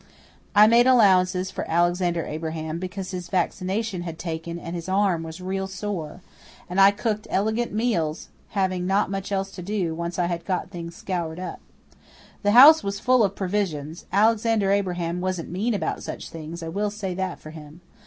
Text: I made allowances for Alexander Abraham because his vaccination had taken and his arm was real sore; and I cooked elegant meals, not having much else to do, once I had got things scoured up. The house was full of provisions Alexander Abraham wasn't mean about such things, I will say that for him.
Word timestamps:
I 0.55 0.65
made 0.65 0.87
allowances 0.87 1.51
for 1.51 1.63
Alexander 1.69 2.25
Abraham 2.25 2.79
because 2.79 3.11
his 3.11 3.27
vaccination 3.27 4.01
had 4.01 4.17
taken 4.17 4.57
and 4.57 4.75
his 4.75 4.89
arm 4.89 5.21
was 5.21 5.39
real 5.39 5.67
sore; 5.67 6.21
and 6.67 6.81
I 6.81 6.89
cooked 6.89 7.27
elegant 7.29 7.71
meals, 7.71 8.29
not 8.49 8.53
having 8.59 8.87
much 8.87 9.31
else 9.31 9.51
to 9.51 9.61
do, 9.61 9.93
once 9.93 10.17
I 10.17 10.25
had 10.25 10.43
got 10.43 10.71
things 10.71 10.95
scoured 10.95 11.39
up. 11.39 11.59
The 12.41 12.53
house 12.53 12.83
was 12.83 12.99
full 12.99 13.23
of 13.23 13.35
provisions 13.35 14.05
Alexander 14.11 14.71
Abraham 14.71 15.21
wasn't 15.21 15.51
mean 15.51 15.75
about 15.75 16.01
such 16.01 16.31
things, 16.31 16.63
I 16.63 16.69
will 16.69 16.89
say 16.89 17.13
that 17.13 17.37
for 17.39 17.51
him. 17.51 17.81